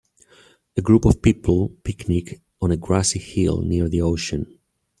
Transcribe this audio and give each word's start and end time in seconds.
A 0.77 0.81
group 0.81 1.05
of 1.05 1.21
people 1.21 1.69
picnic 1.83 2.41
on 2.59 2.71
a 2.71 2.75
grassy 2.75 3.19
hill 3.19 3.61
near 3.61 3.87
the 3.87 4.01
ocean. 4.01 4.57